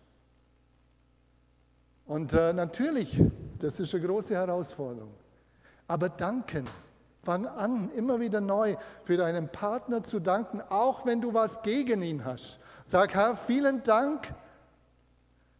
[2.05, 3.21] Und äh, natürlich,
[3.59, 5.13] das ist eine große Herausforderung.
[5.87, 6.65] Aber danken,
[7.23, 12.01] fang an, immer wieder neu für deinen Partner zu danken, auch wenn du was gegen
[12.01, 12.59] ihn hast.
[12.85, 14.33] Sag, Herr, vielen Dank,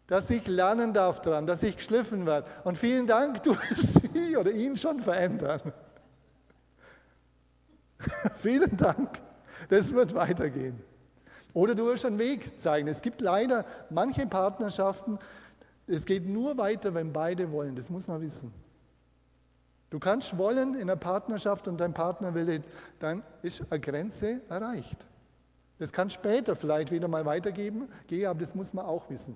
[0.08, 2.48] dass ich lernen darf daran, dass ich geschliffen werde.
[2.66, 5.74] Und vielen Dank, du wirst sie oder ihn schon verändern.
[8.42, 9.22] Vielen Dank.
[9.70, 10.82] Das wird weitergehen.
[11.54, 12.88] Oder du wirst einen Weg zeigen.
[12.88, 15.20] Es gibt leider manche Partnerschaften,
[15.86, 17.76] es geht nur weiter, wenn beide wollen.
[17.76, 18.54] Das muss man wissen.
[19.90, 22.64] Du kannst wollen in einer Partnerschaft und dein Partner will,
[23.00, 25.06] dann ist eine Grenze erreicht.
[25.78, 27.90] Das kann später vielleicht wieder mal weitergeben,
[28.26, 29.36] aber das muss man auch wissen.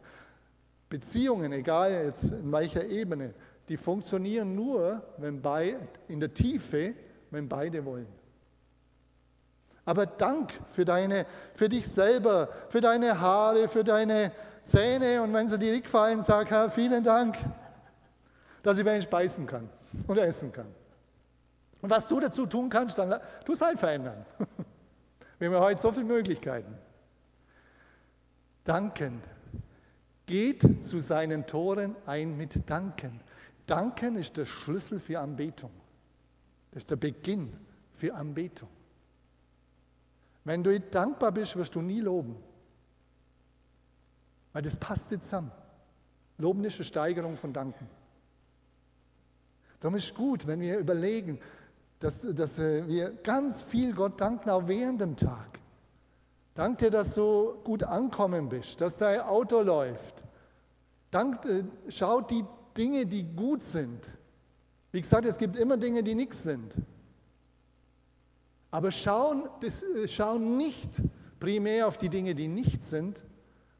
[0.89, 3.33] Beziehungen, egal jetzt in welcher Ebene,
[3.69, 5.75] die funktionieren nur, wenn bei,
[6.07, 6.93] in der Tiefe,
[7.29, 8.07] wenn beide wollen.
[9.87, 15.47] Aber Dank für, deine, für dich selber, für deine Haare, für deine Zähne und wenn
[15.47, 17.37] sie dir nicht fallen, sag Herr, vielen Dank,
[18.63, 19.69] dass ich wenig speisen kann
[20.05, 20.67] und essen kann.
[21.81, 24.25] Und was du dazu tun kannst, dann tu es halt verändern.
[25.39, 26.77] Wir haben heute so viele Möglichkeiten.
[28.65, 29.23] Danken.
[30.25, 33.21] Geht zu seinen Toren ein mit Danken.
[33.65, 35.71] Danken ist der Schlüssel für Anbetung.
[36.71, 37.55] Das ist der Beginn
[37.93, 38.67] für Anbetung.
[40.47, 42.37] Wenn du dankbar bist, wirst du nie loben.
[44.53, 45.51] Weil das passt zusammen.
[46.37, 47.85] Loben ist eine Steigerung von Danken.
[49.81, 51.37] Darum ist es gut, wenn wir überlegen,
[51.99, 55.59] dass, dass äh, wir ganz viel Gott danken, auch während dem Tag.
[56.55, 60.23] Dank dir, dass du gut ankommen bist, dass dein Auto läuft.
[61.11, 62.45] Dank, äh, schau die
[62.77, 63.99] Dinge, die gut sind.
[64.93, 66.73] Wie gesagt, es gibt immer Dinge, die nichts sind.
[68.71, 70.89] Aber schauen, das, äh, schau nicht
[71.39, 73.23] primär auf die Dinge, die nicht sind,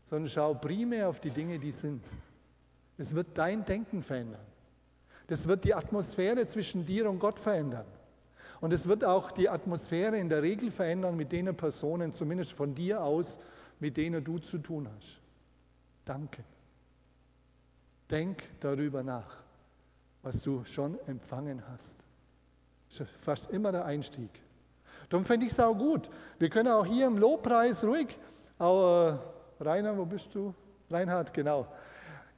[0.09, 2.03] sondern schau primär auf die Dinge, die sind.
[2.97, 4.45] Es wird dein Denken verändern.
[5.27, 7.85] Das wird die Atmosphäre zwischen dir und Gott verändern.
[8.61, 12.73] Und es wird auch die Atmosphäre in der Regel verändern mit den Personen, zumindest von
[12.73, 13.37] dir aus,
[13.79, 15.19] mit denen du zu tun hast.
[16.05, 16.43] Danke.
[18.09, 19.37] Denk darüber nach,
[20.23, 21.97] was du schon empfangen hast.
[23.19, 24.29] Fast immer der Einstieg.
[25.09, 26.09] Darum fände ich es auch gut.
[26.39, 28.17] Wir können auch hier im Lobpreis ruhig,
[28.59, 30.53] auch, äh, Rainer, wo bist du?
[30.89, 31.67] Reinhard, genau.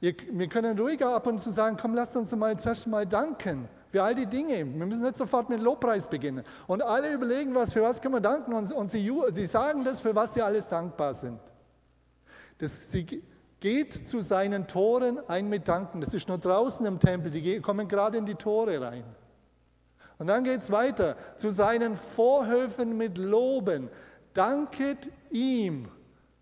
[0.00, 4.02] Wir können ruhiger ab und zu sagen, komm, lasst uns mal zuerst mal danken für
[4.02, 4.56] all die Dinge.
[4.58, 6.44] Wir müssen nicht sofort mit Lobpreis beginnen.
[6.66, 10.00] Und alle überlegen, was, für was können wir danken und, und sie, sie sagen das,
[10.00, 11.38] für was sie alles dankbar sind.
[12.58, 13.22] Das, sie
[13.60, 16.00] geht zu seinen Toren ein mit Danken.
[16.00, 19.04] Das ist nur draußen im Tempel, die kommen gerade in die Tore rein.
[20.20, 23.88] Und dann geht es weiter zu seinen Vorhöfen mit Loben.
[24.34, 25.88] Danket ihm,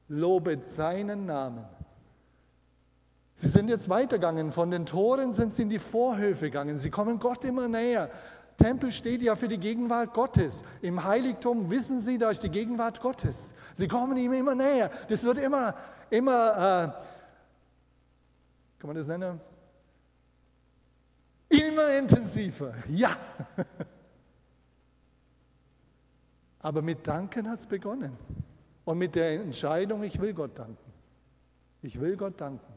[0.08, 1.64] lobet seinen Namen.
[3.34, 4.50] Sie sind jetzt weitergegangen.
[4.50, 6.80] Von den Toren sind sie in die Vorhöfe gegangen.
[6.80, 8.10] Sie kommen Gott immer näher.
[8.56, 10.64] Tempel steht ja für die Gegenwart Gottes.
[10.82, 13.52] Im Heiligtum wissen Sie, da ist die Gegenwart Gottes.
[13.74, 14.90] Sie kommen ihm immer näher.
[15.08, 15.76] Das wird immer,
[16.10, 16.88] immer, äh,
[18.80, 19.40] kann man das nennen?
[21.48, 23.16] Immer intensiver, ja.
[26.60, 28.16] Aber mit Danken hat es begonnen.
[28.84, 30.92] Und mit der Entscheidung, ich will Gott danken.
[31.82, 32.72] Ich will Gott danken.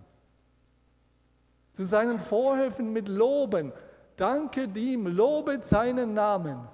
[1.73, 3.73] Zu seinen Vorhöfen mit Loben.
[4.17, 6.67] Danke ihm, lobet seinen Namen.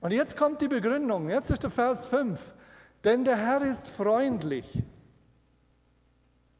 [0.00, 1.28] Und jetzt kommt die Begründung.
[1.28, 2.54] Jetzt ist der Vers 5.
[3.04, 4.82] Denn der Herr ist freundlich.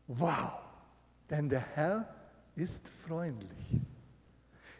[0.06, 0.52] Wow.
[1.30, 2.13] Denn der Herr
[2.56, 3.80] ist freundlich.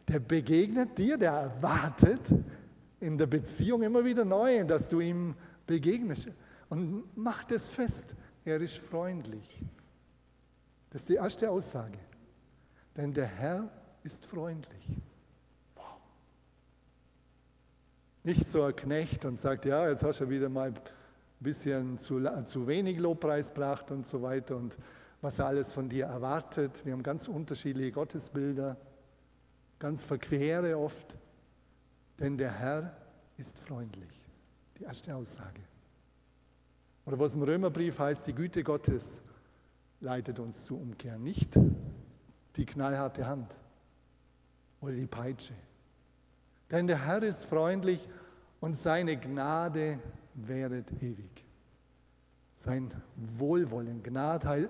[0.08, 2.20] Der begegnet dir, der erwartet
[3.00, 5.34] in der Beziehung immer wieder neu, dass du ihm
[5.66, 6.28] begegnest.
[6.68, 8.14] Und macht es fest,
[8.44, 9.62] er ist freundlich.
[10.90, 11.98] Das ist die erste Aussage.
[12.96, 13.68] Denn der Herr
[14.02, 14.86] ist freundlich.
[15.74, 15.98] Wow.
[18.22, 20.72] Nicht so ein Knecht und sagt, ja, jetzt hast du wieder mal
[21.40, 24.76] bisschen zu, zu wenig Lobpreis bracht und so weiter und
[25.24, 26.84] was er alles von dir erwartet.
[26.84, 28.76] Wir haben ganz unterschiedliche Gottesbilder,
[29.78, 31.16] ganz verquere oft,
[32.20, 32.94] denn der Herr
[33.38, 34.20] ist freundlich.
[34.78, 35.62] Die erste Aussage.
[37.06, 39.22] Oder was im Römerbrief heißt, die Güte Gottes
[40.00, 41.58] leitet uns zu umkehren, nicht
[42.56, 43.54] die knallharte Hand
[44.82, 45.54] oder die Peitsche.
[46.70, 48.06] Denn der Herr ist freundlich
[48.60, 49.98] und seine Gnade
[50.34, 51.43] wäret ewig.
[52.64, 52.90] Sein
[53.36, 54.68] Wohlwollen, Gnade,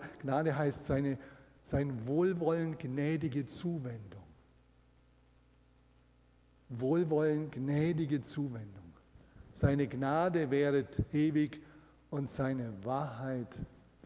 [0.57, 1.17] heißt seine,
[1.63, 4.23] sein Wohlwollen, gnädige Zuwendung.
[6.69, 8.93] Wohlwollen, gnädige Zuwendung.
[9.53, 11.63] Seine Gnade wäret ewig
[12.11, 13.55] und seine Wahrheit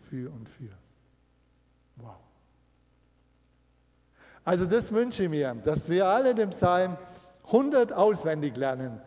[0.08, 0.76] für und für.
[1.96, 2.16] Wow.
[4.44, 6.98] Also das wünsche ich mir, dass wir alle den Psalm
[7.46, 9.00] 100 auswendig lernen.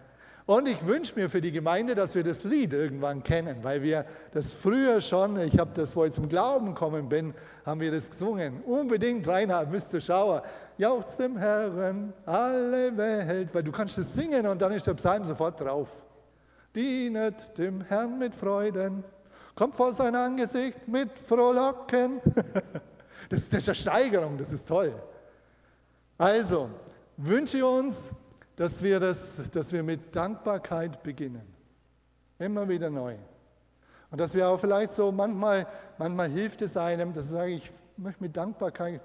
[0.45, 4.05] Und ich wünsche mir für die Gemeinde, dass wir das Lied irgendwann kennen, weil wir
[4.33, 7.33] das früher schon, ich habe das, wo ich zum Glauben gekommen bin,
[7.65, 8.61] haben wir das gesungen.
[8.63, 10.01] Unbedingt, Reinhard, Mr.
[10.01, 10.43] Schauer,
[10.77, 15.23] jauchzt dem Herrn alle Welt, weil du kannst das singen und dann ist der Psalm
[15.25, 15.89] sofort drauf.
[16.75, 19.03] Dienet dem Herrn mit Freuden,
[19.55, 22.21] kommt vor sein Angesicht mit Frohlocken.
[23.29, 24.93] Das ist eine Steigerung, das ist toll.
[26.17, 26.69] Also,
[27.15, 28.11] wünsche uns,
[28.61, 31.41] dass wir, das, dass wir mit Dankbarkeit beginnen.
[32.37, 33.15] Immer wieder neu.
[34.11, 35.65] Und dass wir auch vielleicht so manchmal,
[35.97, 39.01] manchmal hilft es einem, dass ich sage, ich möchte mit Dankbarkeit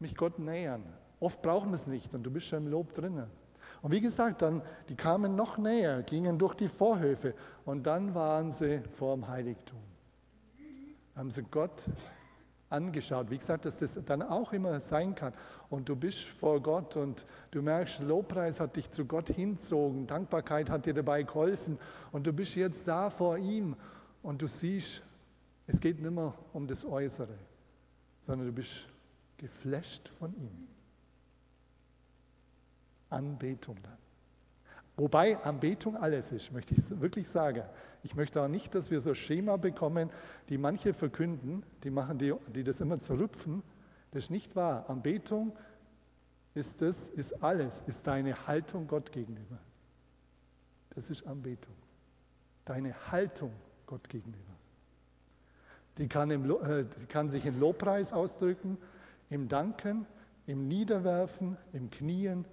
[0.00, 0.82] mich Gott nähern.
[1.20, 3.30] Oft brauchen wir es nicht und du bist schon im Lob drinnen.
[3.82, 8.50] Und wie gesagt, dann, die kamen noch näher, gingen durch die Vorhöfe und dann waren
[8.50, 9.78] sie vor dem Heiligtum.
[11.14, 11.86] Haben sie Gott
[12.70, 13.30] angeschaut.
[13.30, 15.32] Wie gesagt, dass das dann auch immer sein kann.
[15.70, 20.70] Und du bist vor Gott und du merkst, Lobpreis hat dich zu Gott hinzogen, Dankbarkeit
[20.70, 21.78] hat dir dabei geholfen
[22.12, 23.76] und du bist jetzt da vor ihm
[24.22, 25.02] und du siehst,
[25.66, 27.38] es geht nicht mehr um das Äußere,
[28.22, 28.86] sondern du bist
[29.36, 30.68] geflasht von ihm.
[33.10, 33.98] Anbetung dann.
[34.96, 37.64] Wobei Anbetung alles ist, möchte ich wirklich sagen.
[38.04, 40.10] Ich möchte auch nicht, dass wir so Schema bekommen,
[40.50, 43.62] die manche verkünden, die machen die, die das immer zerrüpfen.
[44.10, 44.88] Das ist nicht wahr.
[44.88, 45.56] Anbetung
[46.54, 49.58] ist das, ist alles, ist deine Haltung Gott gegenüber.
[50.94, 51.74] Das ist Anbetung.
[52.66, 53.52] Deine Haltung
[53.86, 54.38] Gott gegenüber.
[55.98, 58.78] Die kann, im, äh, die kann sich in Lobpreis ausdrücken,
[59.30, 60.06] im Danken,
[60.46, 62.44] im Niederwerfen, im Knien,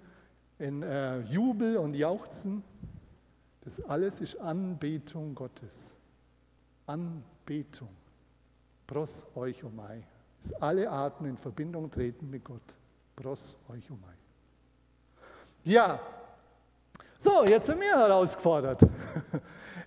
[0.60, 2.64] in äh, Jubel und Jauchzen.
[3.62, 5.96] Das alles ist Anbetung Gottes.
[6.88, 7.90] Anbetung.
[8.88, 10.04] Pros euch um euch.
[10.44, 12.62] Dass alle Arten in Verbindung treten mit Gott.
[13.16, 14.22] Pros euch um euch.
[15.64, 16.00] Ja,
[17.24, 18.82] so, jetzt sind wir herausgefordert.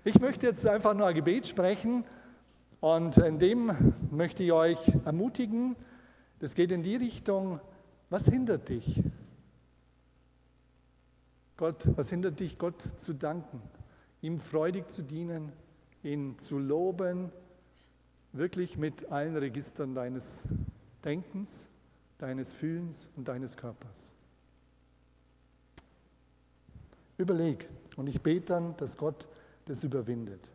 [0.06, 2.04] Ich möchte jetzt einfach nur ein Gebet sprechen
[2.80, 5.76] und in dem möchte ich euch ermutigen,
[6.40, 7.58] das geht in die Richtung,
[8.10, 9.02] was hindert dich?
[11.56, 13.62] Gott, was hindert dich, Gott zu danken,
[14.22, 15.52] ihm freudig zu dienen,
[16.02, 17.30] ihn zu loben,
[18.32, 20.42] wirklich mit allen Registern deines
[21.04, 21.68] Denkens,
[22.18, 24.12] deines Fühlens und deines Körpers?
[27.16, 29.28] Überleg und ich bete dann, dass Gott
[29.66, 30.50] das überwindet.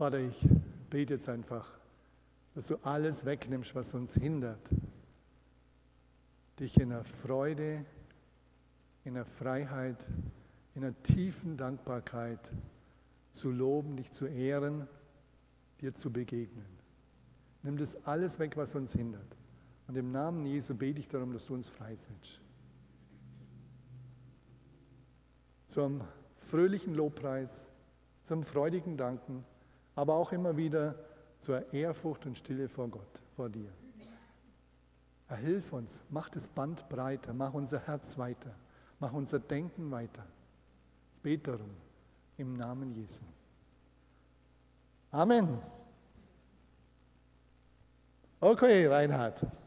[0.00, 0.48] Vater, ich
[0.88, 1.68] bete jetzt einfach,
[2.54, 4.70] dass du alles wegnimmst, was uns hindert,
[6.58, 7.84] dich in der Freude,
[9.04, 10.08] in der Freiheit,
[10.74, 12.50] in der tiefen Dankbarkeit
[13.30, 14.88] zu loben, dich zu ehren,
[15.82, 16.78] dir zu begegnen.
[17.62, 19.36] Nimm das alles weg, was uns hindert.
[19.86, 22.40] Und im Namen Jesu bete ich darum, dass du uns freisetzt.
[25.66, 26.00] Zum
[26.38, 27.68] fröhlichen Lobpreis,
[28.22, 29.44] zum freudigen Danken
[29.94, 30.94] aber auch immer wieder
[31.38, 33.70] zur Ehrfurcht und Stille vor Gott, vor dir.
[35.26, 38.54] Herr, hilf uns, mach das Band breiter, mach unser Herz weiter,
[38.98, 40.24] mach unser Denken weiter.
[41.14, 41.70] Ich bete darum,
[42.36, 43.22] im Namen Jesu.
[45.12, 45.58] Amen.
[48.40, 49.46] Okay, Reinhard.